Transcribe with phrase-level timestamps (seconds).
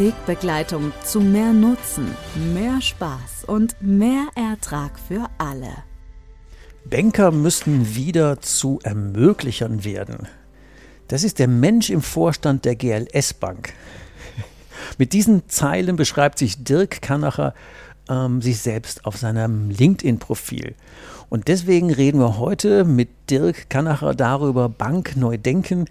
[0.00, 2.16] Wegbegleitung zu mehr Nutzen,
[2.54, 5.74] mehr Spaß und mehr Ertrag für alle.
[6.86, 10.26] Banker müssten wieder zu Ermöglichern werden.
[11.08, 13.74] Das ist der Mensch im Vorstand der GLS Bank.
[14.96, 17.52] Mit diesen Zeilen beschreibt sich Dirk Kanacher
[18.08, 20.76] ähm, sich selbst auf seinem LinkedIn-Profil.
[21.28, 25.84] Und deswegen reden wir heute mit Dirk Kanacher darüber, Bank neu denken,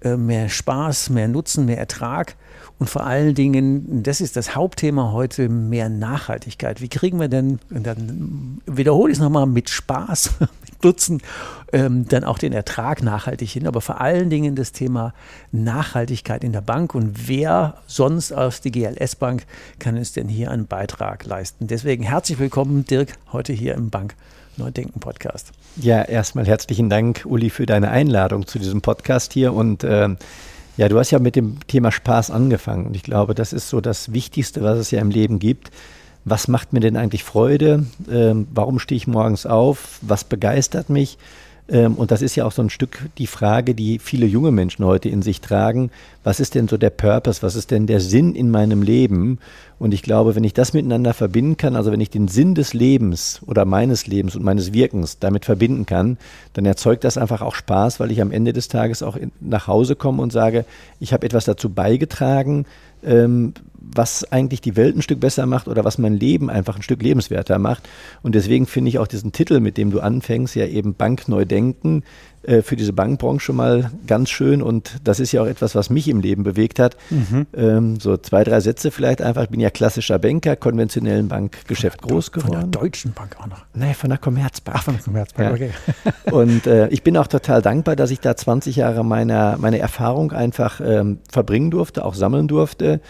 [0.00, 2.34] äh, mehr Spaß, mehr Nutzen, mehr Ertrag
[2.78, 6.80] und vor allen Dingen, das ist das Hauptthema heute, mehr Nachhaltigkeit.
[6.80, 11.22] Wie kriegen wir denn, und dann wiederhole ich es nochmal, mit Spaß, mit Nutzen,
[11.72, 15.14] ähm, dann auch den Ertrag nachhaltig hin, aber vor allen Dingen das Thema
[15.52, 19.46] Nachhaltigkeit in der Bank und wer sonst aus der GLS Bank
[19.78, 21.66] kann uns denn hier einen Beitrag leisten.
[21.66, 24.14] Deswegen herzlich willkommen, Dirk, heute hier im Bank
[24.56, 25.52] Neudenken Podcast.
[25.76, 29.54] Ja, erstmal herzlichen Dank, Uli, für deine Einladung zu diesem Podcast hier.
[29.54, 30.10] Und äh,
[30.76, 32.86] ja, du hast ja mit dem Thema Spaß angefangen.
[32.86, 35.70] Und ich glaube, das ist so das Wichtigste, was es ja im Leben gibt.
[36.24, 37.86] Was macht mir denn eigentlich Freude?
[38.10, 39.98] Ähm, warum stehe ich morgens auf?
[40.02, 41.18] Was begeistert mich?
[41.72, 44.84] Ähm, und das ist ja auch so ein Stück die Frage, die viele junge Menschen
[44.84, 45.90] heute in sich tragen.
[46.22, 47.42] Was ist denn so der Purpose?
[47.42, 49.38] Was ist denn der Sinn in meinem Leben?
[49.78, 52.74] Und ich glaube, wenn ich das miteinander verbinden kann, also wenn ich den Sinn des
[52.74, 56.18] Lebens oder meines Lebens und meines Wirkens damit verbinden kann,
[56.52, 59.96] dann erzeugt das einfach auch Spaß, weil ich am Ende des Tages auch nach Hause
[59.96, 60.66] komme und sage,
[61.00, 62.66] ich habe etwas dazu beigetragen,
[63.02, 63.54] ähm,
[63.94, 67.02] was eigentlich die Welt ein Stück besser macht oder was mein Leben einfach ein Stück
[67.02, 67.88] lebenswerter macht.
[68.22, 71.44] Und deswegen finde ich auch diesen Titel, mit dem du anfängst, ja eben Bank neu
[71.44, 72.02] denken,
[72.42, 74.62] äh, für diese Bankbranche schon mal ganz schön.
[74.62, 76.96] Und das ist ja auch etwas, was mich im Leben bewegt hat.
[77.10, 77.46] Mhm.
[77.54, 79.44] Ähm, so zwei, drei Sätze vielleicht einfach.
[79.44, 82.52] Ich bin ja klassischer Banker, konventionellen Bankgeschäft von groß geworden.
[82.52, 83.64] Von der Deutschen Bank auch noch.
[83.74, 84.76] Nein, von der Commerzbank.
[84.76, 85.68] Ach, von der Commerzbank, ja.
[85.68, 85.70] okay.
[86.32, 90.32] Und äh, ich bin auch total dankbar, dass ich da 20 Jahre meiner, meine Erfahrung
[90.32, 93.00] einfach ähm, verbringen durfte, auch sammeln durfte.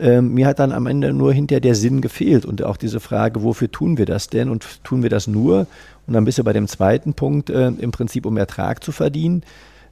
[0.00, 3.42] Ähm, mir hat dann am Ende nur hinterher der Sinn gefehlt und auch diese Frage,
[3.42, 5.66] wofür tun wir das denn und tun wir das nur?
[6.06, 9.42] Und dann bist du bei dem zweiten Punkt äh, im Prinzip, um Ertrag zu verdienen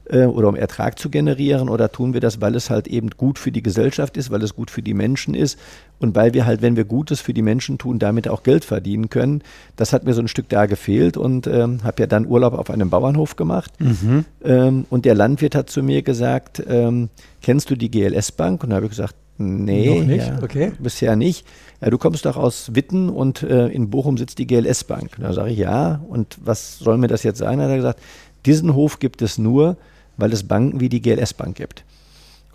[0.09, 3.37] äh, oder um Ertrag zu generieren oder tun wir das, weil es halt eben gut
[3.39, 5.59] für die Gesellschaft ist, weil es gut für die Menschen ist
[5.99, 9.09] und weil wir halt, wenn wir Gutes für die Menschen tun, damit auch Geld verdienen
[9.09, 9.41] können.
[9.75, 12.69] Das hat mir so ein Stück da gefehlt und ähm, habe ja dann Urlaub auf
[12.69, 13.71] einem Bauernhof gemacht.
[13.79, 14.25] Mhm.
[14.43, 17.09] Ähm, und der Landwirt hat zu mir gesagt, ähm,
[17.41, 18.63] kennst du die GLS Bank?
[18.63, 20.27] Und da habe ich gesagt, Nee, Noch nicht?
[20.27, 20.71] Ja, okay.
[20.79, 21.45] bisher nicht.
[21.81, 25.11] Ja, du kommst doch aus Witten und äh, in Bochum sitzt die GLS Bank.
[25.19, 26.01] Da sage ich ja.
[26.07, 27.61] Und was soll mir das jetzt sein?
[27.61, 27.99] Hat er gesagt,
[28.45, 29.77] diesen Hof gibt es nur,
[30.17, 31.83] weil es Banken wie die GLS Bank gibt.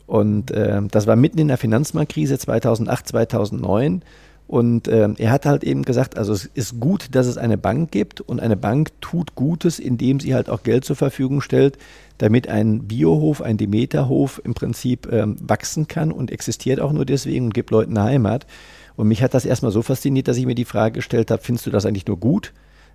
[0.06, 4.02] Und äh, das war mitten in der Finanzmarktkrise 2008, 2009.
[4.46, 7.90] Und äh, er hat halt eben gesagt, also es ist gut, dass es eine Bank
[7.90, 11.78] gibt und eine Bank tut Gutes, indem sie halt auch Geld zur Verfügung stellt,
[12.18, 17.46] damit ein Biohof, ein Demeterhof im Prinzip ähm, wachsen kann und existiert auch nur deswegen
[17.46, 18.46] und gibt Leuten eine Heimat.
[18.94, 21.66] Und mich hat das erstmal so fasziniert, dass ich mir die Frage gestellt habe, findest
[21.66, 22.52] du das eigentlich nur gut,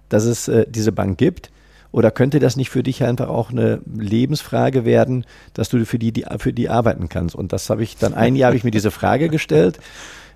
[0.10, 1.50] dass es äh, diese Bank gibt?
[1.92, 6.12] Oder könnte das nicht für dich einfach auch eine Lebensfrage werden, dass du für die,
[6.12, 7.34] die für die arbeiten kannst?
[7.34, 9.80] Und das habe ich dann ein Jahr habe ich mir diese Frage gestellt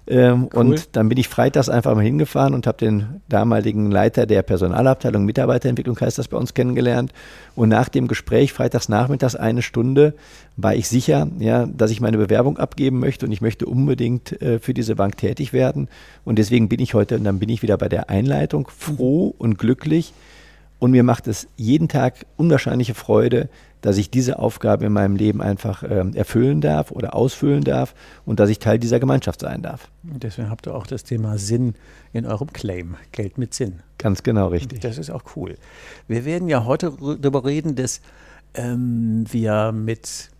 [0.07, 0.59] ähm, cool.
[0.59, 5.25] Und dann bin ich freitags einfach mal hingefahren und habe den damaligen Leiter der Personalabteilung
[5.25, 7.13] Mitarbeiterentwicklung heißt das bei uns kennengelernt.
[7.55, 10.13] Und nach dem Gespräch freitags nachmittags eine Stunde
[10.57, 14.59] war ich sicher, ja, dass ich meine Bewerbung abgeben möchte und ich möchte unbedingt äh,
[14.59, 15.87] für diese Bank tätig werden.
[16.25, 19.57] Und deswegen bin ich heute und dann bin ich wieder bei der Einleitung froh und
[19.57, 20.13] glücklich.
[20.81, 23.49] Und mir macht es jeden Tag unwahrscheinliche Freude,
[23.81, 27.93] dass ich diese Aufgabe in meinem Leben einfach äh, erfüllen darf oder ausfüllen darf
[28.25, 29.89] und dass ich Teil dieser Gemeinschaft sein darf.
[30.01, 31.75] Deswegen habt ihr auch das Thema Sinn
[32.13, 33.81] in eurem Claim, Geld mit Sinn.
[33.99, 34.79] Ganz genau richtig.
[34.79, 35.53] Das ist auch cool.
[36.07, 38.01] Wir werden ja heute darüber reden, dass
[38.55, 40.31] ähm, wir mit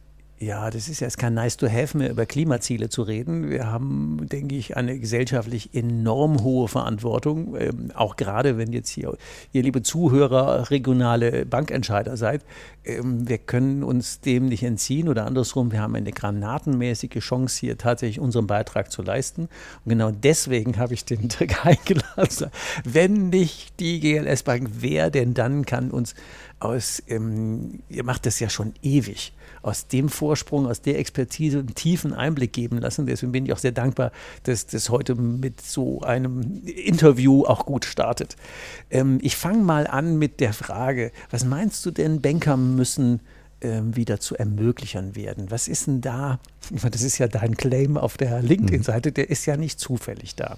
[0.42, 3.52] Ja, das ist ja jetzt kein nice to have mehr, über Klimaziele zu reden.
[3.52, 7.56] Wir haben, denke ich, eine gesellschaftlich enorm hohe Verantwortung.
[7.56, 9.16] Ähm, auch gerade, wenn jetzt hier,
[9.54, 12.44] ihr liebe Zuhörer, regionale Bankentscheider seid.
[12.84, 17.78] Ähm, wir können uns dem nicht entziehen oder andersrum, wir haben eine granatenmäßige Chance, hier
[17.78, 19.44] tatsächlich unseren Beitrag zu leisten.
[19.86, 22.50] Und genau deswegen habe ich den Trick eingeladen.
[22.84, 26.16] Wenn nicht die GLS Bank, wer denn dann kann uns
[26.60, 31.76] aus, ähm, ihr macht das ja schon ewig aus dem Vorsprung, aus der Expertise einen
[31.76, 33.06] tiefen Einblick geben lassen.
[33.06, 34.14] Deswegen bin ich auch sehr dankbar,
[34.44, 38.38] dass das heute mit so einem Interview auch gut startet.
[38.90, 43.20] Ähm, ich fange mal an mit der Frage, was meinst du denn, Banker müssen
[43.60, 45.48] ähm, wieder zu ermöglichern werden?
[45.52, 46.40] Was ist denn da?
[46.90, 50.58] Das ist ja dein Claim auf der LinkedIn-Seite, der ist ja nicht zufällig da.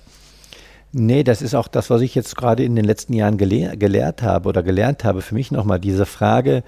[0.96, 4.22] Nee, das ist auch das, was ich jetzt gerade in den letzten Jahren gelehr gelehrt
[4.22, 5.24] habe oder gelernt habe.
[5.24, 6.64] Für mich nochmal diese Frage,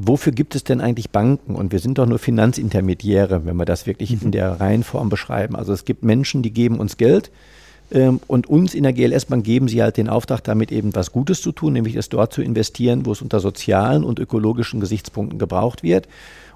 [0.00, 1.54] wofür gibt es denn eigentlich Banken?
[1.54, 4.26] Und wir sind doch nur Finanzintermediäre, wenn wir das wirklich mhm.
[4.26, 5.56] in der Reihenform beschreiben.
[5.56, 7.30] Also es gibt Menschen, die geben uns Geld
[7.90, 11.42] ähm, und uns in der GLS-Bank geben sie halt den Auftrag, damit eben was Gutes
[11.42, 15.82] zu tun, nämlich es dort zu investieren, wo es unter sozialen und ökologischen Gesichtspunkten gebraucht
[15.82, 16.06] wird.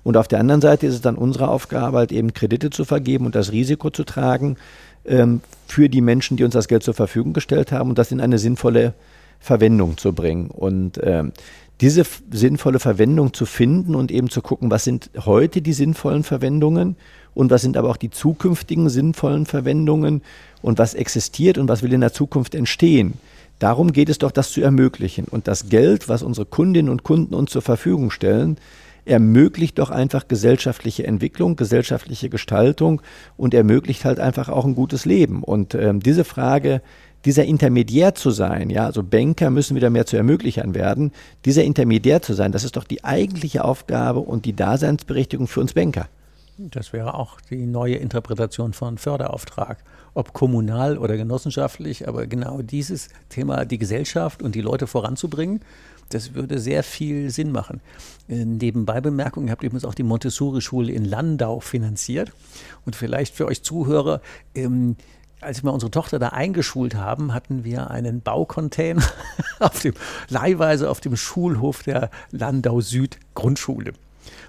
[0.04, 3.26] Und auf der anderen Seite ist es dann unsere Aufgabe, halt eben Kredite zu vergeben
[3.26, 4.56] und das Risiko zu tragen
[5.04, 8.20] ähm, für die Menschen, die uns das Geld zur Verfügung gestellt haben und das in
[8.20, 8.94] eine sinnvolle
[9.40, 10.48] Verwendung zu bringen.
[10.48, 11.32] Und ähm,
[11.82, 16.96] diese sinnvolle Verwendung zu finden und eben zu gucken, was sind heute die sinnvollen Verwendungen
[17.34, 20.22] und was sind aber auch die zukünftigen sinnvollen Verwendungen
[20.62, 23.14] und was existiert und was will in der Zukunft entstehen.
[23.58, 25.24] Darum geht es doch, das zu ermöglichen.
[25.24, 28.58] Und das Geld, was unsere Kundinnen und Kunden uns zur Verfügung stellen,
[29.04, 33.02] ermöglicht doch einfach gesellschaftliche Entwicklung, gesellschaftliche Gestaltung
[33.36, 35.42] und ermöglicht halt einfach auch ein gutes Leben.
[35.42, 36.80] Und ähm, diese Frage,
[37.24, 41.12] dieser Intermediär zu sein, ja, also Banker müssen wieder mehr zu Ermöglichern werden,
[41.44, 45.74] dieser Intermediär zu sein, das ist doch die eigentliche Aufgabe und die Daseinsberechtigung für uns
[45.74, 46.08] Banker.
[46.58, 49.78] Das wäre auch die neue Interpretation von Förderauftrag,
[50.14, 55.60] ob kommunal oder genossenschaftlich, aber genau dieses Thema, die Gesellschaft und die Leute voranzubringen,
[56.12, 57.80] das würde sehr viel Sinn machen.
[58.28, 62.32] Äh, nebenbei Bemerkung, ihr habt übrigens auch die Montessori-Schule in Landau finanziert.
[62.84, 64.20] Und vielleicht für euch Zuhörer,
[64.54, 64.96] ähm,
[65.42, 69.02] als wir unsere Tochter da eingeschult haben, hatten wir einen Baucontainer
[69.60, 69.94] auf dem,
[70.28, 73.92] leihweise auf dem Schulhof der Landau Süd Grundschule.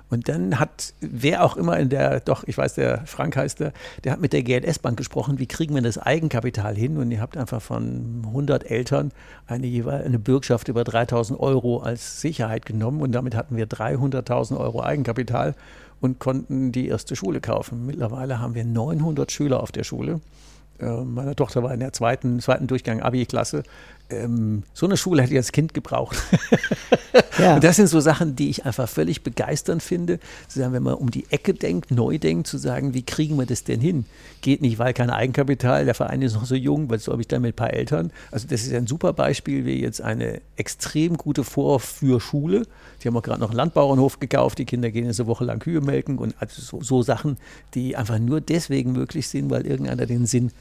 [0.10, 3.74] Und dann hat wer auch immer in der, doch, ich weiß, der Frank heißt der,
[4.04, 6.98] der hat mit der GLS-Bank gesprochen, wie kriegen wir das Eigenkapital hin?
[6.98, 9.12] Und ihr habt einfach von 100 Eltern
[9.48, 14.84] eine, eine Bürgschaft über 3000 Euro als Sicherheit genommen und damit hatten wir 300.000 Euro
[14.84, 15.56] Eigenkapital
[16.00, 17.86] und konnten die erste Schule kaufen.
[17.86, 20.20] Mittlerweile haben wir 900 Schüler auf der Schule.
[20.84, 23.64] Äh, meine Tochter war in der zweiten, zweiten Durchgang Abi-Klasse.
[24.10, 26.18] Ähm, so eine Schule hätte ich als Kind gebraucht.
[27.40, 27.56] ja.
[27.56, 30.20] Und das sind so Sachen, die ich einfach völlig begeisternd finde.
[30.48, 33.46] Zu sagen, wenn man um die Ecke denkt, neu denkt, zu sagen, wie kriegen wir
[33.46, 34.06] das denn hin?
[34.42, 37.28] Geht nicht, weil kein Eigenkapital, der Verein ist noch so jung, weil so habe ich
[37.28, 38.12] dann mit ein paar Eltern.
[38.32, 42.64] Also das ist ein super Beispiel, wie jetzt eine extrem gute Vorführschule.
[43.02, 45.60] Die haben auch gerade noch einen Landbauernhof gekauft, die Kinder gehen jetzt eine Woche lang
[45.60, 47.38] Kühe melken und also so, so Sachen,
[47.74, 50.52] die einfach nur deswegen möglich sind, weil irgendeiner den Sinn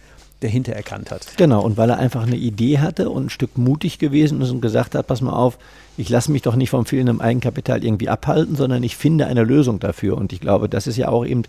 [0.42, 1.26] dahinter erkannt hat.
[1.36, 4.60] Genau, und weil er einfach eine Idee hatte und ein Stück mutig gewesen ist und
[4.60, 5.58] gesagt hat, pass mal auf,
[5.96, 9.78] ich lasse mich doch nicht vom fehlenden Eigenkapital irgendwie abhalten, sondern ich finde eine Lösung
[9.78, 10.16] dafür.
[10.16, 11.44] Und ich glaube, das ist ja auch eben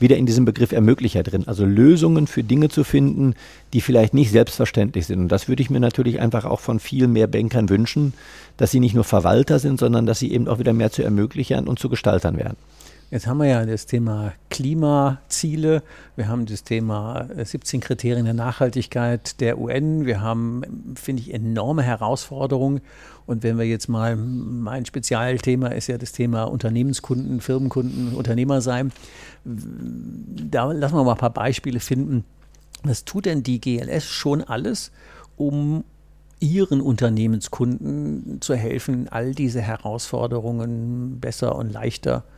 [0.00, 1.44] wieder in diesem Begriff Ermöglicher drin.
[1.46, 3.34] Also Lösungen für Dinge zu finden,
[3.72, 5.20] die vielleicht nicht selbstverständlich sind.
[5.20, 8.14] Und das würde ich mir natürlich einfach auch von viel mehr Bankern wünschen,
[8.56, 11.66] dass sie nicht nur Verwalter sind, sondern dass sie eben auch wieder mehr zu Ermöglichern
[11.66, 12.56] und zu Gestaltern werden.
[13.10, 15.82] Jetzt haben wir ja das Thema Klimaziele,
[16.14, 21.32] wir haben das Thema 17 äh, Kriterien der Nachhaltigkeit der UN, wir haben, finde ich,
[21.32, 22.82] enorme Herausforderungen.
[23.24, 28.92] Und wenn wir jetzt mal, mein Spezialthema ist ja das Thema Unternehmenskunden, Firmenkunden, Unternehmer sein.
[29.44, 32.24] Da lassen wir mal ein paar Beispiele finden.
[32.82, 34.92] Was tut denn die GLS schon alles,
[35.36, 35.82] um
[36.40, 42.37] ihren Unternehmenskunden zu helfen, all diese Herausforderungen besser und leichter zu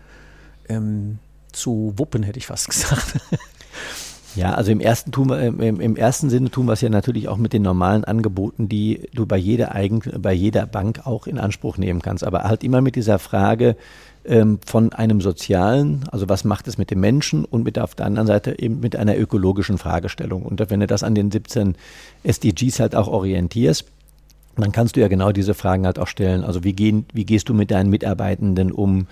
[0.71, 1.19] ähm,
[1.53, 3.17] zu wuppen, hätte ich fast gesagt.
[4.37, 7.37] Ja, also im ersten, tun im, im, ersten Sinne tun wir es ja natürlich auch
[7.37, 11.79] mit den normalen Angeboten, die du bei jeder, Eigen, bei jeder Bank auch in Anspruch
[11.79, 12.23] nehmen kannst.
[12.23, 13.77] Aber halt immer mit dieser Frage
[14.25, 18.07] ähm, von einem sozialen, also was macht es mit dem Menschen und mit auf der
[18.07, 20.45] anderen Seite eben mit einer ökologischen Fragestellung.
[20.45, 21.75] Und wenn du das an den 17
[22.23, 23.87] SDGs halt auch orientierst,
[24.57, 26.45] dann kannst du ja genau diese Fragen halt auch stellen.
[26.45, 29.09] Also wie, gehen, wie gehst du mit deinen Mitarbeitenden um?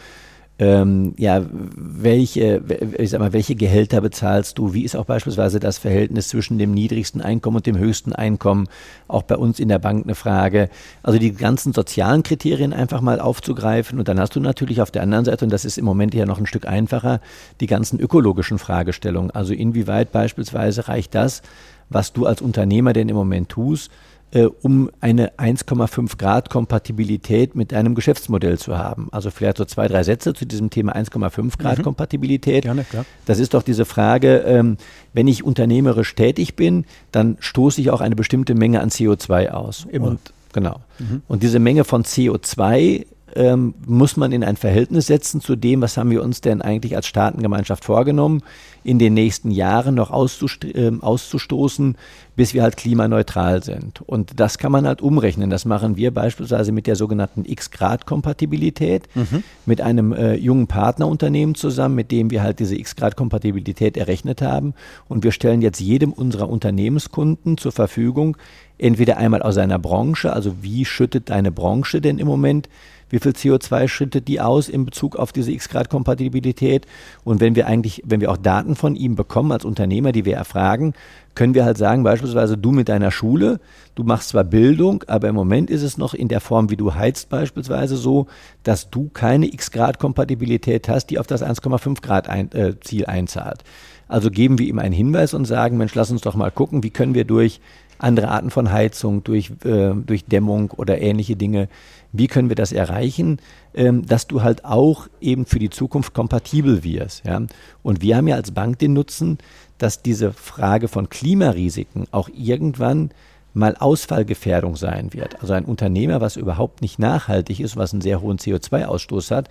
[0.61, 2.61] Ähm, ja, welche,
[2.99, 4.75] ich sag mal, welche Gehälter bezahlst du?
[4.75, 8.69] Wie ist auch beispielsweise das Verhältnis zwischen dem niedrigsten Einkommen und dem höchsten Einkommen?
[9.07, 10.69] Auch bei uns in der Bank eine Frage.
[11.05, 14.01] Also die ganzen sozialen Kriterien einfach mal aufzugreifen.
[14.01, 16.27] Und dann hast du natürlich auf der anderen Seite, und das ist im Moment ja
[16.27, 17.21] noch ein Stück einfacher,
[17.61, 19.31] die ganzen ökologischen Fragestellungen.
[19.31, 21.43] Also inwieweit beispielsweise reicht das,
[21.89, 23.91] was du als Unternehmer denn im Moment tust,
[24.33, 29.09] äh, um eine 1,5 Grad Kompatibilität mit deinem Geschäftsmodell zu haben.
[29.11, 31.83] Also vielleicht so zwei, drei Sätze zu diesem Thema 1,5 Grad mhm.
[31.83, 32.65] Kompatibilität.
[32.65, 33.05] Gerne, klar.
[33.27, 34.77] Das ist doch diese Frage, ähm,
[35.13, 39.87] wenn ich unternehmerisch tätig bin, dann stoße ich auch eine bestimmte Menge an CO2 aus.
[39.91, 40.09] Immer.
[40.09, 40.21] Und,
[40.53, 40.81] genau.
[40.99, 41.23] Mhm.
[41.29, 45.97] Und diese Menge von CO2 ähm, muss man in ein Verhältnis setzen zu dem, was
[45.97, 48.43] haben wir uns denn eigentlich als Staatengemeinschaft vorgenommen,
[48.85, 51.97] in den nächsten Jahren noch äh, auszustoßen,
[52.37, 54.01] bis wir halt klimaneutral sind.
[54.03, 55.51] Und das kann man halt umrechnen.
[55.51, 59.43] Das machen wir beispielsweise mit der sogenannten X-Grad-Kompatibilität, mhm.
[59.67, 64.75] mit einem äh, jungen Partnerunternehmen zusammen, mit dem wir halt diese X-Grad-Kompatibilität errechnet haben.
[65.09, 68.37] Und wir stellen jetzt jedem unserer Unternehmenskunden zur Verfügung,
[68.79, 72.69] entweder einmal aus seiner Branche, also wie schüttet deine Branche denn im Moment
[73.11, 76.87] wie viel CO2 schüttet die aus in Bezug auf diese X-Grad-Kompatibilität.
[77.25, 80.37] Und wenn wir eigentlich, wenn wir auch Daten von ihm bekommen als Unternehmer, die wir
[80.37, 80.95] erfragen,
[81.35, 83.61] können wir halt sagen, beispielsweise du mit deiner Schule,
[83.95, 86.95] du machst zwar Bildung, aber im Moment ist es noch in der Form, wie du
[86.95, 88.27] heizt beispielsweise so,
[88.65, 93.63] dass du keine X-Grad-Kompatibilität hast, die auf das 1,5 Grad ein, äh, Ziel einzahlt.
[94.09, 96.91] Also geben wir ihm einen Hinweis und sagen, Mensch, lass uns doch mal gucken, wie
[96.91, 97.61] können wir durch
[97.99, 101.69] andere Arten von Heizung, durch, äh, durch Dämmung oder ähnliche Dinge
[102.13, 103.39] wie können wir das erreichen,
[103.75, 107.25] ähm, dass du halt auch eben für die Zukunft kompatibel wirst.
[107.27, 107.43] Ja?
[107.83, 109.39] Und wir haben ja als Bank den Nutzen,
[109.79, 113.11] dass diese Frage von Klimarisiken auch irgendwann
[113.55, 115.41] mal Ausfallgefährdung sein wird.
[115.41, 119.49] Also ein Unternehmer, was überhaupt nicht nachhaltig ist, was einen sehr hohen CO2-Ausstoß hat,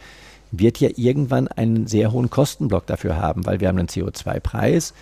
[0.51, 4.93] wird ja irgendwann einen sehr hohen Kostenblock dafür haben, weil wir haben einen CO2-Preis,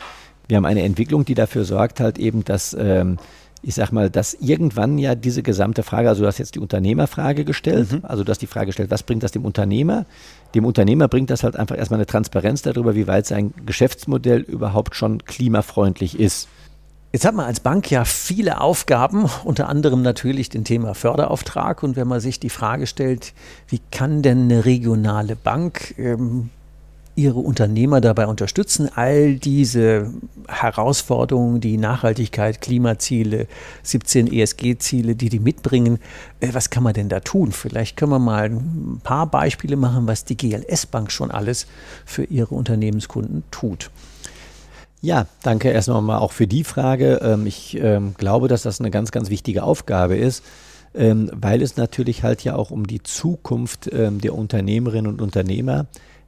[0.48, 3.18] wir haben eine Entwicklung, die dafür sorgt halt eben, dass ähm,
[3.68, 7.46] ich sag mal, dass irgendwann ja diese gesamte Frage, also du hast jetzt die Unternehmerfrage
[7.46, 8.00] gestellt, mhm.
[8.04, 10.06] also du hast die Frage gestellt, was bringt das dem Unternehmer?
[10.54, 14.96] Dem Unternehmer bringt das halt einfach erstmal eine Transparenz darüber, wie weit sein Geschäftsmodell überhaupt
[14.96, 16.48] schon klimafreundlich ist.
[17.12, 21.82] Jetzt hat man als Bank ja viele Aufgaben, unter anderem natürlich den Thema Förderauftrag.
[21.82, 23.34] Und wenn man sich die Frage stellt,
[23.68, 26.52] wie kann denn eine regionale Bank ähm,
[27.16, 30.12] ihre Unternehmer dabei unterstützen, all diese
[30.48, 33.48] Herausforderungen, die Nachhaltigkeit, Klimaziele,
[33.84, 36.00] 17 ESG-Ziele, die die mitbringen,
[36.42, 37.52] äh, was kann man denn da tun?
[37.54, 41.68] Vielleicht können wir mal ein paar Beispiele machen, was die GLS Bank schon alles
[42.06, 43.92] für ihre Unternehmenskunden tut.
[45.02, 47.22] Ja, danke erst nochmal auch für die Frage.
[47.24, 50.44] Ähm, ich ähm, glaube, dass das eine ganz, ganz wichtige Aufgabe ist,
[50.94, 55.86] ähm, weil es natürlich halt ja auch um die Zukunft der Unternehmerinnen und Unternehmer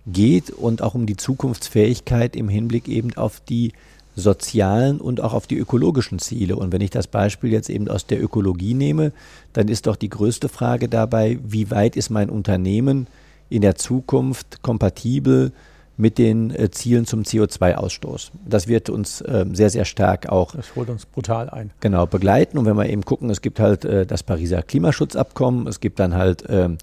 [0.08, 3.74] geht und auch um die Zukunftsfähigkeit im Hinblick eben auf die
[4.16, 6.56] sozialen und auch auf die ökologischen Ziele.
[6.56, 9.12] Und wenn ich das Beispiel jetzt eben aus der Ökologie nehme,
[9.54, 13.08] dann ist doch die größte Frage dabei, wie weit ist mein Unternehmen
[13.50, 15.52] in der Zukunft kompatibel
[15.98, 18.32] mit den äh, Zielen zum CO2-Ausstoß.
[18.48, 20.56] Das wird uns äh, sehr, sehr stark auch.
[20.56, 21.72] Das holt uns brutal ein.
[21.80, 22.58] Genau, begleiten.
[22.58, 26.14] Und wenn wir eben gucken, es gibt halt äh, das Pariser Klimaschutzabkommen, es gibt dann
[26.14, 26.78] halt ähm,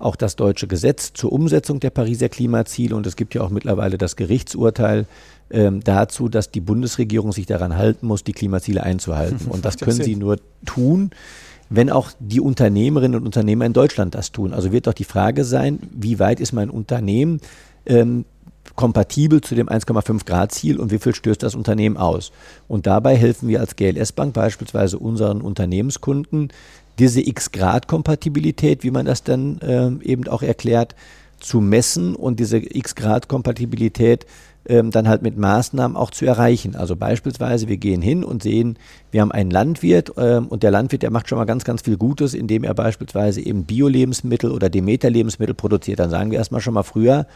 [0.00, 3.98] auch das deutsche Gesetz zur Umsetzung der Pariser Klimaziele und es gibt ja auch mittlerweile
[3.98, 5.06] das Gerichtsurteil
[5.50, 9.46] ähm, dazu, dass die Bundesregierung sich daran halten muss, die Klimaziele einzuhalten.
[9.50, 11.10] Und das können sie nur tun,
[11.68, 14.52] wenn auch die Unternehmerinnen und Unternehmer in Deutschland das tun.
[14.52, 17.40] Also wird doch die Frage sein, wie weit ist mein Unternehmen
[17.86, 18.24] ähm,
[18.74, 22.32] kompatibel zu dem 1,5 Grad Ziel und wie viel stößt das Unternehmen aus?
[22.68, 26.48] Und dabei helfen wir als GLS Bank beispielsweise unseren Unternehmenskunden,
[26.98, 30.94] diese X-Grad-Kompatibilität, wie man das dann äh, eben auch erklärt,
[31.38, 34.26] zu messen und diese X-Grad-Kompatibilität
[34.66, 36.76] ähm, dann halt mit Maßnahmen auch zu erreichen.
[36.76, 38.78] Also beispielsweise, wir gehen hin und sehen,
[39.10, 41.96] wir haben einen Landwirt ähm, und der Landwirt, der macht schon mal ganz, ganz viel
[41.96, 45.98] Gutes, indem er beispielsweise eben Bio-Lebensmittel oder Demeter-Lebensmittel produziert.
[45.98, 47.26] Dann sagen wir erstmal schon mal früher,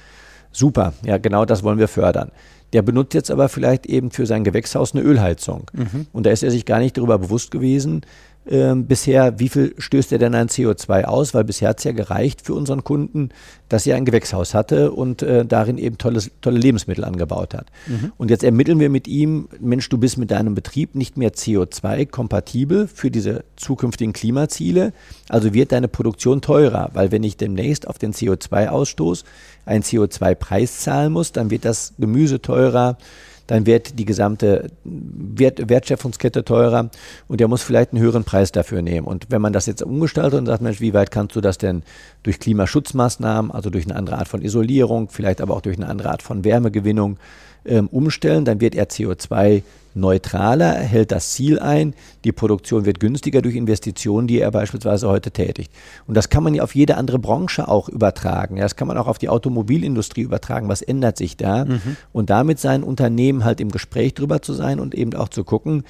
[0.53, 2.31] super, ja genau das wollen wir fördern.
[2.73, 5.71] Der benutzt jetzt aber vielleicht eben für sein Gewächshaus eine Ölheizung.
[5.73, 6.07] Mhm.
[6.13, 8.03] Und da ist er sich gar nicht darüber bewusst gewesen,
[8.47, 11.33] ähm, bisher, wie viel stößt er denn an CO2 aus?
[11.35, 13.31] Weil bisher hat es ja gereicht für unseren Kunden,
[13.69, 17.67] dass er ein Gewächshaus hatte und äh, darin eben tolles, tolle Lebensmittel angebaut hat.
[17.87, 18.13] Mhm.
[18.19, 22.87] Und jetzt ermitteln wir mit ihm, Mensch, du bist mit deinem Betrieb nicht mehr CO2-kompatibel
[22.87, 24.93] für diese zukünftigen Klimaziele,
[25.29, 29.25] also wird deine Produktion teurer, weil wenn ich demnächst auf den CO2-Ausstoß
[29.65, 32.99] einen CO2-Preis zahlen muss, dann wird das Gemüse teurer,
[33.47, 36.91] dann wird die gesamte Wert, Wertschöpfungskette teurer
[37.29, 39.07] und der muss vielleicht einen höheren Preis dafür nehmen.
[39.07, 41.83] Und wenn man das jetzt umgestaltet und sagt, Mensch, wie weit kannst du das denn
[42.23, 46.11] durch Klimaschutzmaßnahmen, also durch eine andere Art von Isolierung, vielleicht aber auch durch eine andere
[46.11, 47.19] Art von Wärmegewinnung
[47.67, 49.63] ähm, umstellen, dann wird er CO2
[49.95, 55.31] neutraler, hält das Ziel ein, die Produktion wird günstiger durch Investitionen, die er beispielsweise heute
[55.31, 55.73] tätigt.
[56.07, 58.57] Und das kann man ja auf jede andere Branche auch übertragen.
[58.57, 60.69] Ja, das kann man auch auf die Automobilindustrie übertragen.
[60.69, 61.65] Was ändert sich da?
[61.65, 61.97] Mhm.
[62.13, 65.85] Und damit sein Unternehmen halt im Gespräch drüber zu sein und eben auch zu gucken,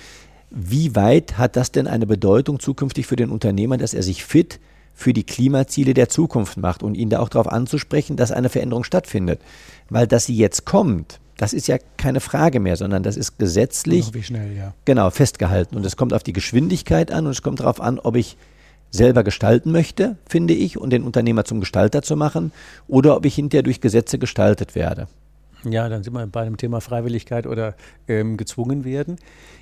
[0.51, 4.61] wie weit hat das denn eine Bedeutung zukünftig für den Unternehmer, dass er sich fit
[4.95, 8.85] für die Klimaziele der Zukunft macht und ihn da auch darauf anzusprechen, dass eine Veränderung
[8.85, 9.41] stattfindet.
[9.91, 14.11] Weil dass sie jetzt kommt, das ist ja keine Frage mehr, sondern das ist gesetzlich
[14.25, 14.75] schnell, ja.
[14.85, 15.77] genau festgehalten.
[15.77, 18.37] Und es kommt auf die Geschwindigkeit an und es kommt darauf an, ob ich
[18.91, 22.53] selber gestalten möchte, finde ich, und den Unternehmer zum Gestalter zu machen,
[22.87, 25.09] oder ob ich hinterher durch Gesetze gestaltet werde.
[25.65, 27.75] Ja, dann sind wir bei dem Thema Freiwilligkeit oder
[28.07, 29.17] ähm, gezwungen werden.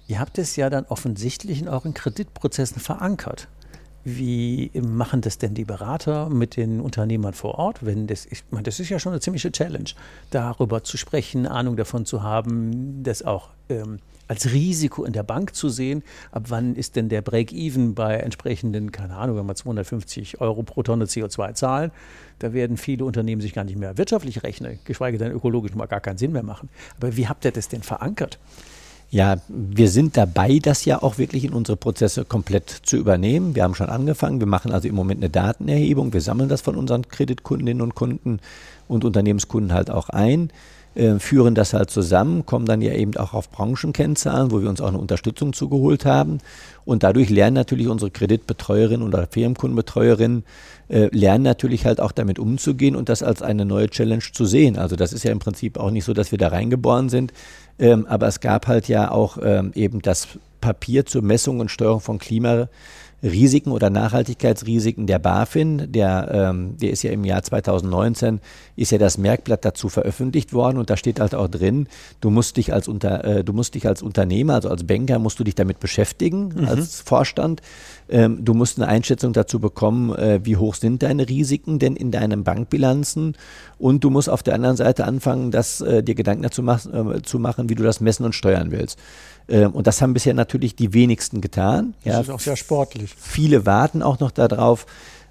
[0.08, 3.48] Ihr habt es ja dann offensichtlich auch in Kreditprozessen verankert.
[4.04, 7.84] Wie machen das denn die Berater mit den Unternehmern vor Ort?
[7.86, 9.90] Wenn das, ich meine, das ist ja schon eine ziemliche Challenge,
[10.30, 15.54] darüber zu sprechen, Ahnung davon zu haben, das auch ähm, als Risiko in der Bank
[15.54, 16.02] zu sehen.
[16.32, 20.82] Ab wann ist denn der Break-Even bei entsprechenden, keine Ahnung, wenn wir 250 Euro pro
[20.82, 21.92] Tonne CO2 zahlen,
[22.40, 26.00] da werden viele Unternehmen sich gar nicht mehr wirtschaftlich rechnen, geschweige denn ökologisch mal gar
[26.00, 26.70] keinen Sinn mehr machen.
[26.96, 28.38] Aber wie habt ihr das denn verankert?
[29.12, 33.54] Ja, wir sind dabei, das ja auch wirklich in unsere Prozesse komplett zu übernehmen.
[33.54, 34.40] Wir haben schon angefangen.
[34.40, 36.14] Wir machen also im Moment eine Datenerhebung.
[36.14, 38.40] Wir sammeln das von unseren Kreditkundinnen und Kunden
[38.88, 40.48] und Unternehmenskunden halt auch ein,
[40.94, 44.80] äh, führen das halt zusammen, kommen dann ja eben auch auf Branchenkennzahlen, wo wir uns
[44.80, 46.38] auch eine Unterstützung zugeholt haben.
[46.86, 50.44] Und dadurch lernen natürlich unsere Kreditbetreuerinnen oder Firmenkundenbetreuerinnen,
[50.88, 54.76] äh, lernen natürlich halt auch damit umzugehen und das als eine neue Challenge zu sehen.
[54.78, 57.32] Also das ist ja im Prinzip auch nicht so, dass wir da reingeboren sind,
[57.78, 60.28] ähm, aber es gab halt ja auch ähm, eben das
[60.60, 62.18] Papier zur Messung und Steuerung von
[63.22, 65.92] Klimarisiken oder Nachhaltigkeitsrisiken der BaFin.
[65.92, 68.40] Der, ähm, der ist ja im Jahr 2019,
[68.74, 71.86] ist ja das Merkblatt dazu veröffentlicht worden und da steht halt auch drin,
[72.20, 75.38] du musst dich als, unter, äh, du musst dich als Unternehmer, also als Banker, musst
[75.38, 76.68] du dich damit beschäftigen, mhm.
[76.68, 77.62] als Vorstand.
[78.08, 82.10] Ähm, du musst eine Einschätzung dazu bekommen, äh, wie hoch sind deine Risiken denn in
[82.10, 83.36] deinen Bankbilanzen
[83.78, 87.22] und du musst auf der anderen Seite anfangen, das, äh, dir Gedanken dazu mach, äh,
[87.22, 88.98] zu machen, wie du das messen und steuern willst.
[89.48, 91.94] Ähm, und das haben bisher natürlich die wenigsten getan.
[92.04, 92.20] Das ja.
[92.20, 93.11] ist auch sehr sportlich.
[93.16, 94.86] Viele warten auch noch darauf,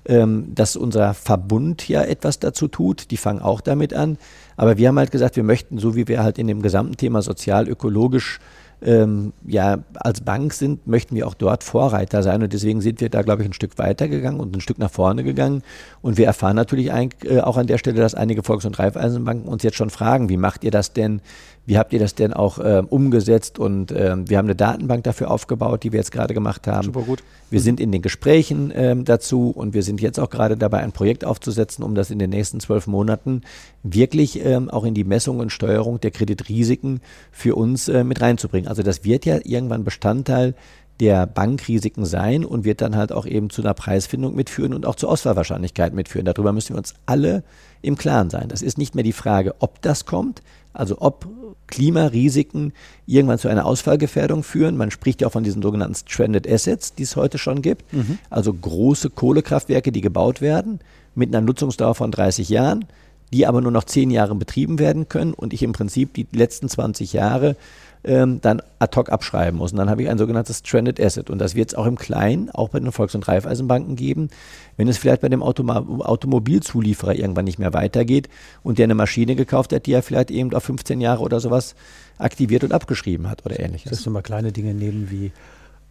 [0.06, 3.12] ähm, dass unser Verbund ja etwas dazu tut.
[3.12, 4.18] Die fangen auch damit an.
[4.58, 7.22] Aber wir haben halt gesagt, wir möchten, so wie wir halt in dem gesamten Thema
[7.22, 8.40] sozial, ökologisch
[8.84, 12.42] ähm, ja, als Bank sind, möchten wir auch dort Vorreiter sein.
[12.42, 14.90] Und deswegen sind wir da, glaube ich, ein Stück weiter gegangen und ein Stück nach
[14.90, 15.62] vorne gegangen.
[16.02, 19.48] Und wir erfahren natürlich ein, äh, auch an der Stelle, dass einige Volks- und Raiffeisenbanken
[19.48, 21.22] uns jetzt schon fragen, wie macht ihr das denn?
[21.66, 23.60] Wie habt ihr das denn auch äh, umgesetzt?
[23.60, 26.86] Und äh, wir haben eine Datenbank dafür aufgebaut, die wir jetzt gerade gemacht haben.
[26.86, 27.24] Super gut.
[27.52, 30.92] Wir sind in den Gesprächen äh, dazu und wir sind jetzt auch gerade dabei, ein
[30.92, 33.42] Projekt aufzusetzen, um das in den nächsten zwölf Monaten
[33.84, 37.00] wirklich ähm, auch in die Messung und Steuerung der Kreditrisiken
[37.32, 38.68] für uns äh, mit reinzubringen.
[38.68, 40.56] Also das wird ja irgendwann Bestandteil
[41.02, 44.96] der Bankrisiken sein und wird dann halt auch eben zu einer Preisfindung mitführen und auch
[44.96, 46.26] zur Ausfallwahrscheinlichkeit mitführen.
[46.26, 47.44] Darüber müssen wir uns alle
[47.82, 48.48] im Klaren sein.
[48.50, 51.28] Das ist nicht mehr die Frage, ob das kommt, also ob
[51.66, 52.74] Klimarisiken
[53.08, 54.78] irgendwann zu einer Ausfallgefährdung führen.
[54.78, 57.92] Man spricht ja auch von diesen sogenannten Stranded Assets, die es heute schon gibt.
[57.92, 58.20] Mhm.
[58.30, 60.82] Also große Kohlekraftwerke, die gebaut werden
[61.16, 62.86] mit einer Nutzungsdauer von 30 Jahren,
[63.34, 66.70] die aber nur noch 10 Jahre betrieben werden können und ich im Prinzip die letzten
[66.70, 67.56] 20 Jahre
[68.04, 69.72] ähm, dann ad hoc abschreiben muss.
[69.72, 71.30] Und dann habe ich ein sogenanntes Stranded Asset.
[71.30, 74.30] Und das wird es auch im Kleinen, auch bei den Volks- und Raiffeisenbanken geben,
[74.78, 78.30] wenn es vielleicht bei dem Automa Automobilzulieferer irgendwann nicht mehr weitergeht
[78.64, 81.76] und der eine Maschine gekauft hat, die er vielleicht eben auf 15 Jahre oder sowas
[82.18, 83.90] aktiviert und abgeschrieben hat oder ähnliches.
[83.90, 85.32] Das sind mal kleine Dinge nehmen wie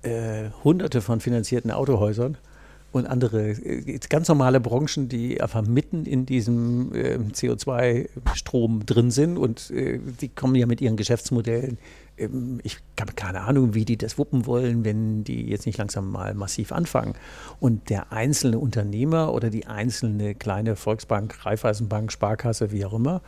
[0.09, 2.39] äh, hunderte von finanzierten Autohäusern
[2.93, 9.37] und andere äh, ganz normale Branchen, die einfach mitten in diesem äh, CO2-Strom drin sind
[9.37, 11.79] und äh, die kommen ja mit ihren Geschäftsmodellen.
[12.17, 16.11] Ähm, ich habe keine Ahnung, wie die das wuppen wollen, wenn die jetzt nicht langsam
[16.11, 17.15] mal massiv anfangen.
[17.61, 23.23] Und der einzelne Unternehmer oder die einzelne kleine Volksbank, Raiffeisenbank, Sparkasse, wie auch immer,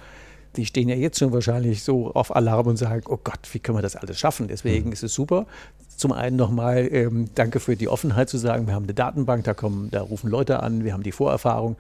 [0.57, 3.79] die stehen ja jetzt schon wahrscheinlich so auf Alarm und sagen, oh Gott, wie können
[3.79, 4.49] wir das alles schaffen?
[4.49, 4.93] Deswegen mhm.
[4.93, 5.47] ist es super.
[5.97, 9.55] Zum einen nochmal ähm, danke für die Offenheit zu sagen, wir haben eine Datenbank, da
[9.55, 11.77] kommen, da rufen Leute an, wir haben die Vorerfahrung.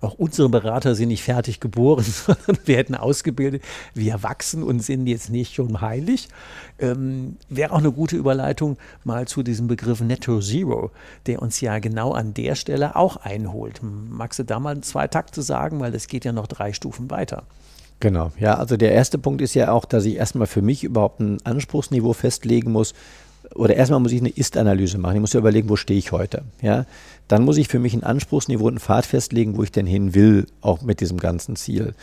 [0.00, 3.62] Auch unsere Berater sind nicht fertig geboren, sondern wir hätten ausgebildet.
[3.94, 6.28] Wir wachsen und sind jetzt nicht schon heilig.
[6.78, 10.90] Ähm, Wäre auch eine gute Überleitung mal zu diesem Begriff Netto Zero,
[11.26, 13.80] der uns ja genau an der Stelle auch einholt.
[13.82, 17.44] Magst du da mal zwei Takte sagen, weil das geht ja noch drei Stufen weiter?
[18.00, 21.20] Genau, ja, also der erste Punkt ist ja auch, dass ich erstmal für mich überhaupt
[21.20, 22.92] ein Anspruchsniveau festlegen muss.
[23.54, 25.16] Oder erstmal muss ich eine Ist-Analyse machen.
[25.16, 26.42] Ich muss ja überlegen, wo stehe ich heute.
[26.60, 26.86] Ja?
[27.28, 30.14] Dann muss ich für mich ein Anspruchsniveau und einen Pfad festlegen, wo ich denn hin
[30.14, 31.94] will, auch mit diesem ganzen Ziel.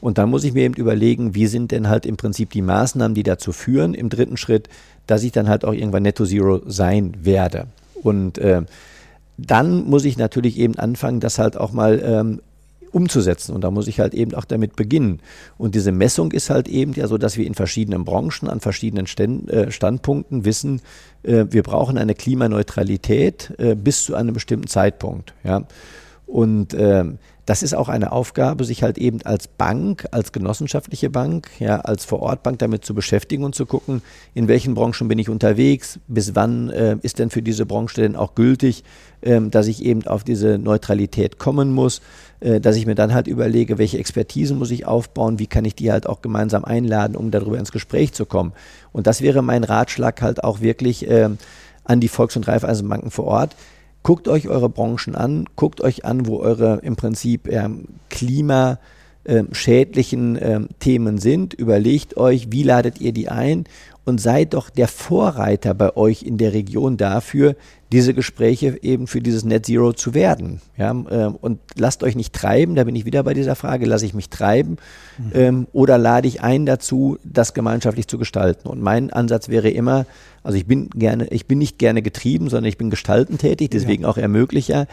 [0.00, 3.14] Und dann muss ich mir eben überlegen, wie sind denn halt im Prinzip die Maßnahmen,
[3.14, 4.68] die dazu führen, im dritten Schritt,
[5.06, 7.66] dass ich dann halt auch irgendwann Netto Zero sein werde.
[8.02, 8.62] Und äh,
[9.36, 12.40] dann muss ich natürlich eben anfangen, das halt auch mal ähm,
[12.90, 13.54] umzusetzen.
[13.54, 15.20] Und da muss ich halt eben auch damit beginnen.
[15.56, 19.06] Und diese Messung ist halt eben ja so, dass wir in verschiedenen Branchen, an verschiedenen
[19.48, 20.80] äh, Standpunkten wissen,
[21.22, 25.34] äh, wir brauchen eine Klimaneutralität äh, bis zu einem bestimmten Zeitpunkt.
[25.44, 25.64] Ja.
[26.26, 31.48] Und ähm, das ist auch eine Aufgabe, sich halt eben als Bank, als genossenschaftliche Bank,
[31.58, 34.02] ja, als Vorortbank damit zu beschäftigen und zu gucken,
[34.34, 38.16] in welchen Branchen bin ich unterwegs, bis wann äh, ist denn für diese Branche denn
[38.16, 38.84] auch gültig,
[39.22, 42.02] äh, dass ich eben auf diese Neutralität kommen muss,
[42.40, 45.74] äh, dass ich mir dann halt überlege, welche Expertise muss ich aufbauen, wie kann ich
[45.74, 48.52] die halt auch gemeinsam einladen, um darüber ins Gespräch zu kommen.
[48.92, 51.38] Und das wäre mein Ratschlag halt auch wirklich ähm,
[51.84, 53.56] an die Volks- und Raiffeisenbanken vor Ort
[54.02, 57.86] Guckt euch eure Branchen an, guckt euch an, wo eure im Prinzip ähm,
[59.28, 61.54] ähm, Themen sind.
[61.54, 63.64] Überlegt euch, wie ladet ihr die ein
[64.08, 67.56] und seid doch der Vorreiter bei euch in der Region dafür,
[67.92, 70.62] diese Gespräche eben für dieses Net Zero zu werden.
[70.78, 74.06] Ja, ähm, und lasst euch nicht treiben, da bin ich wieder bei dieser Frage, lasse
[74.06, 74.76] ich mich treiben
[75.18, 75.30] mhm.
[75.34, 78.68] ähm, oder lade ich ein dazu, das gemeinschaftlich zu gestalten.
[78.68, 80.06] Und mein Ansatz wäre immer,
[80.42, 84.04] also ich bin gerne, ich bin nicht gerne getrieben, sondern ich bin gestalten tätig, deswegen
[84.04, 84.08] ja.
[84.08, 84.86] auch Ermöglicher,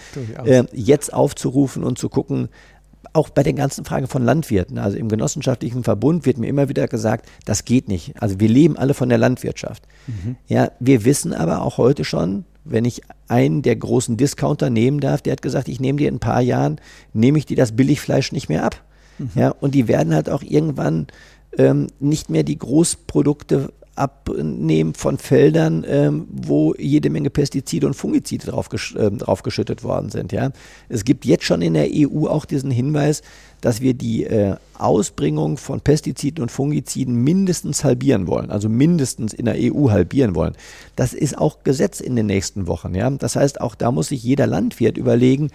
[0.43, 2.49] äh, jetzt aufzurufen und zu gucken,
[3.15, 6.87] auch bei den ganzen Fragen von Landwirten, also im genossenschaftlichen Verbund wird mir immer wieder
[6.87, 8.21] gesagt, das geht nicht.
[8.21, 9.83] Also wir leben alle von der Landwirtschaft.
[10.07, 10.35] Mhm.
[10.47, 15.21] Ja, wir wissen aber auch heute schon, wenn ich einen der großen Discounter nehmen darf,
[15.21, 16.81] der hat gesagt, ich nehme dir in ein paar Jahren,
[17.13, 18.83] nehme ich dir das Billigfleisch nicht mehr ab.
[19.17, 19.29] Mhm.
[19.35, 21.07] Ja, und die werden halt auch irgendwann
[21.57, 28.47] ähm, nicht mehr die Großprodukte abnehmen von Feldern, ähm, wo jede Menge Pestizide und Fungizide
[28.47, 30.31] draufgesch äh, draufgeschüttet worden sind.
[30.31, 30.51] Ja.
[30.89, 33.21] Es gibt jetzt schon in der EU auch diesen Hinweis,
[33.61, 39.45] dass wir die äh, Ausbringung von Pestiziden und Fungiziden mindestens halbieren wollen, also mindestens in
[39.45, 40.55] der EU halbieren wollen.
[40.95, 42.93] Das ist auch Gesetz in den nächsten Wochen.
[42.95, 43.09] Ja.
[43.09, 45.49] Das heißt, auch da muss sich jeder Landwirt überlegen,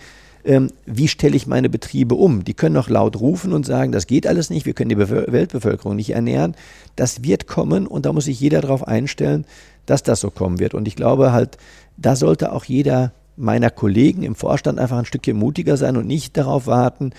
[0.45, 2.45] ähm, wie stelle ich meine Betriebe um?
[2.45, 5.33] Die können noch laut rufen und sagen, das geht alles nicht, wir können die Bevölker
[5.33, 6.55] Weltbevölkerung nicht ernähren.
[6.97, 9.45] Das wird kommen und da muss sich jeder darauf einstellen,
[9.87, 10.75] dass das so kommen wird.
[10.75, 11.59] Und ich glaube halt,
[11.97, 16.37] da sollte auch jeder meiner Kollegen im Vorstand einfach ein Stückchen mutiger sein und nicht
[16.37, 17.13] darauf warten,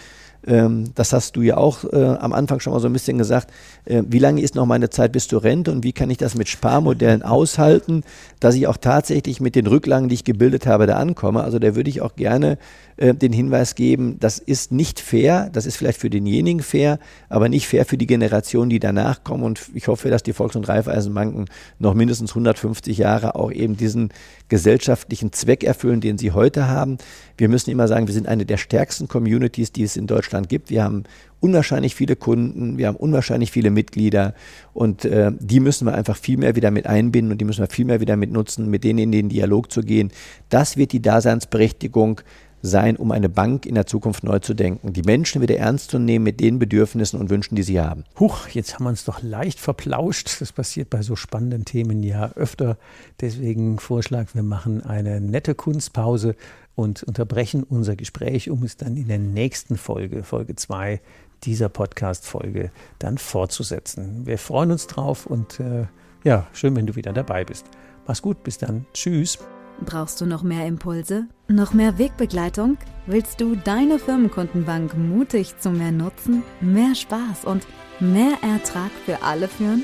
[0.46, 3.52] ähm, das hast du ja auch äh, am Anfang schon mal so ein bisschen gesagt.
[3.86, 6.36] Äh, wie lange ist noch meine Zeit bis zur Rente und wie kann ich das
[6.36, 8.04] mit Sparmodellen aushalten,
[8.40, 11.44] dass ich auch tatsächlich mit den Rücklagen, die ich gebildet habe, da ankomme?
[11.44, 12.58] Also da würde ich auch gerne
[12.98, 17.00] äh, den Hinweis geben, das ist nicht fair, das ist vielleicht für denjenigen fair,
[17.30, 19.44] aber nicht fair für die Generation, die danach kommen.
[19.44, 21.46] Und ich hoffe, dass die Volks- und Raiffeisenbanken
[21.80, 24.10] noch mindestens 150 Jahre auch eben diesen
[24.50, 26.98] gesellschaftlichen Zweck erfüllen, den sie heute haben.
[27.38, 30.70] Wir müssen immer sagen, wir sind eine der stärksten Communities, die es in Deutschland gibt.
[30.70, 31.04] Wir haben
[31.40, 34.34] unwahrscheinlich viele Kunden, wir haben unwahrscheinlich viele Mitglieder
[34.74, 37.68] und äh, die müssen wir einfach viel mehr wieder mit einbinden und die müssen wir
[37.68, 40.12] viel mehr wieder mit nutzen, mit denen in den Dialog zu gehen.
[40.50, 42.22] Das wird die Daseinsberechtigung
[42.64, 45.98] sein, um eine Bank in der Zukunft neu zu denken, die Menschen wieder ernst zu
[45.98, 48.04] nehmen mit den Bedürfnissen und Wünschen, die sie haben.
[48.20, 50.40] Huch, jetzt haben wir uns doch leicht verplauscht.
[50.40, 52.78] Das passiert bei so spannenden Themen ja öfter.
[53.20, 56.36] Deswegen Vorschlag, wir machen eine nette Kunstpause
[56.76, 61.02] und unterbrechen unser Gespräch, um es dann in der nächsten Folge, Folge 2
[61.44, 64.26] dieser Podcast-Folge, dann fortzusetzen.
[64.26, 65.86] Wir freuen uns drauf und äh,
[66.24, 67.66] ja, schön, wenn du wieder dabei bist.
[68.06, 68.86] Mach's gut, bis dann.
[68.94, 69.40] Tschüss.
[69.84, 71.26] Brauchst du noch mehr Impulse?
[71.48, 72.78] Noch mehr Wegbegleitung?
[73.08, 77.66] Willst du deine Firmenkundenbank mutig zu mehr Nutzen, mehr Spaß und
[78.00, 79.84] mehr Ertrag für alle führen?